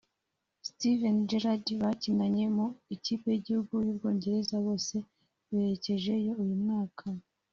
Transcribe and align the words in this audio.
Steven 0.67 1.17
Gerrard 1.29 1.65
bakinanye 1.81 2.45
mu 2.57 2.67
ikipe 2.95 3.25
y’igihugu 3.31 3.73
y’u 3.85 3.95
Bwongereza 3.97 4.55
bose 4.65 4.95
berekejeyo 5.49 6.31
uyu 6.43 6.57
mwaka 6.63 7.05